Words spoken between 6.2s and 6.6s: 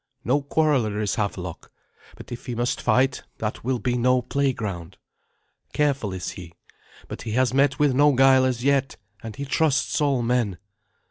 he;